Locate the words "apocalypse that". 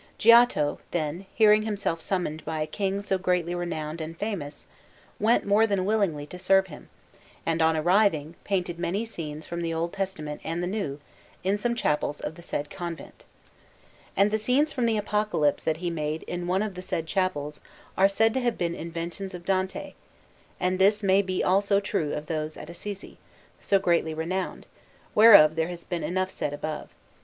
14.97-15.77